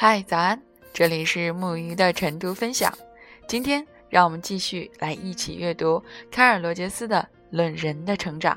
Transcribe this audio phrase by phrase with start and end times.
[0.00, 0.62] 嗨，早安！
[0.92, 2.96] 这里是木鱼的晨读分享。
[3.48, 6.00] 今天让我们继续来一起阅读
[6.30, 7.16] 卡尔·罗杰斯的
[7.50, 8.54] 《论人的成长》。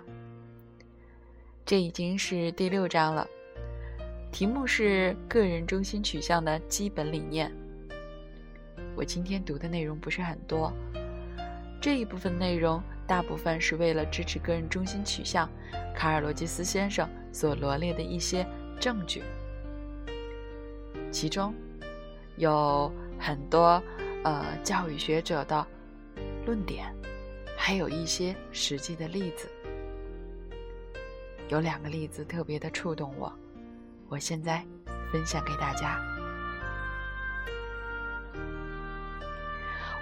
[1.65, 3.27] 这已经是第六章了，
[4.31, 7.51] 题目是“个人中心取向的基本理念”。
[8.95, 10.71] 我今天读的内容不是很多，
[11.81, 15.49] 这一部分内容大部分是为了支持个人中心取向，
[15.95, 18.45] 卡尔·罗杰斯先生所罗列的一些
[18.79, 19.23] 证据。
[21.11, 21.53] 其中
[22.37, 23.81] 有很多
[24.23, 25.65] 呃教育学者的
[26.45, 26.85] 论点，
[27.57, 29.49] 还有一些实际的例子。
[31.49, 33.31] 有两个例子特别的触动我，
[34.07, 34.65] 我现在
[35.11, 35.99] 分享给大家。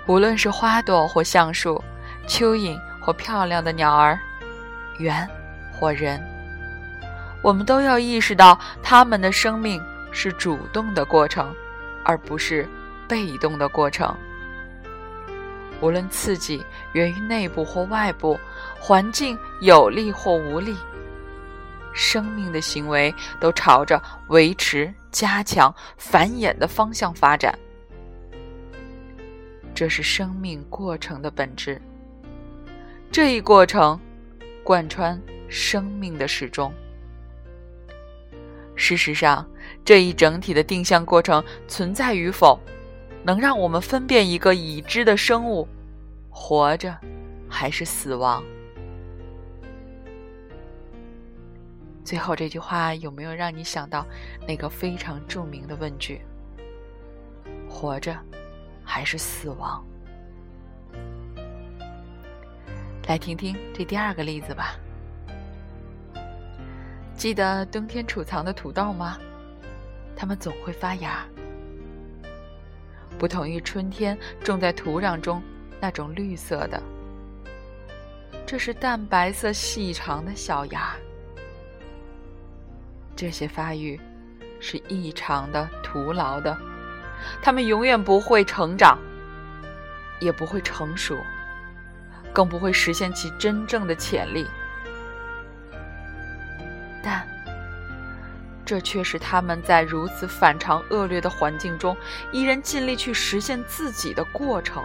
[0.08, 1.84] 无论是花朵或橡树，
[2.28, 4.20] 蚯蚓或漂亮的鸟儿，
[5.00, 5.28] 猿
[5.74, 6.22] 或人，
[7.44, 9.82] 我们都要意识到他们的生命。
[10.12, 11.54] 是主动的过程，
[12.04, 12.68] 而不是
[13.08, 14.16] 被动的过程。
[15.82, 18.38] 无论刺激源于内部或外部，
[18.80, 20.76] 环境有利或无利，
[21.94, 27.58] 生命的行为都朝着维持、加强、繁衍的方向发展。
[29.74, 31.82] 这是生命过程的本质。
[33.10, 33.98] 这一过程
[34.64, 36.74] 贯穿生命的始终。
[38.80, 39.46] 事实上。
[39.86, 42.60] 这一整体的定向过程存在与否，
[43.24, 45.68] 能让我们分辨一个已知的生物
[46.30, 46.96] 活着
[47.48, 48.44] 还是死亡。
[52.04, 54.06] 最后这句话有没有让你想到
[54.48, 56.22] 那个非常著名的问句：
[57.68, 58.16] 活着
[58.84, 59.84] 还是死亡？
[63.08, 64.76] 来听听这第二个例子吧。
[67.20, 69.18] 记得冬天储藏的土豆吗？
[70.16, 71.28] 它们总会发芽，
[73.18, 75.44] 不同于春天种在土壤中
[75.82, 76.82] 那种绿色的，
[78.46, 80.96] 这是淡白色细长的小芽。
[83.18, 84.00] 这些发育
[84.62, 86.58] 是异常的徒劳的，
[87.42, 88.98] 它们永远不会成长，
[90.22, 91.18] 也不会成熟，
[92.32, 94.48] 更不会实现其真正的潜力。
[97.04, 97.28] 但。
[98.66, 101.98] 这却是他们在如此反常恶劣的环境中，
[102.32, 104.84] 依然尽力去实现自己的过程。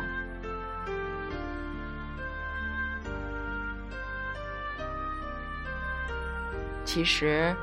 [6.84, 7.54] 其实，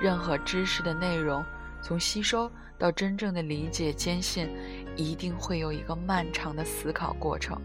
[0.00, 1.44] 任何知识的内容，
[1.82, 4.48] 从吸收到真正的理解、坚信，
[4.94, 7.60] 一定会有一个漫长的思考过程。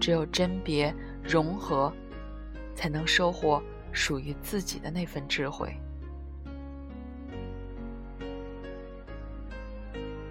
[0.00, 1.92] 只有甄别、融合，
[2.74, 3.62] 才能收获。
[3.92, 5.76] 属于自己的那份智慧。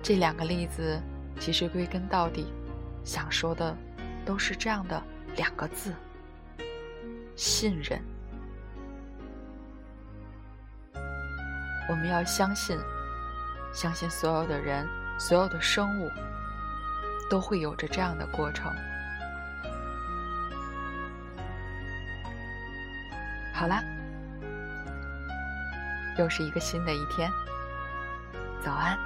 [0.04, 1.00] 这两个例子，
[1.40, 2.52] 其实归根到底，
[3.04, 3.78] 想说的
[4.26, 5.02] 都是这样的
[5.36, 5.94] 两个字：
[7.36, 8.02] 信任。
[11.88, 12.78] 我们要相信，
[13.74, 14.88] 相信所有的人，
[15.20, 16.10] 所有的生物，
[17.30, 18.74] 都会有着这样的过程。
[23.62, 23.84] 好啦。
[26.18, 27.30] 又是一个新的一天。
[28.60, 28.98] 早安。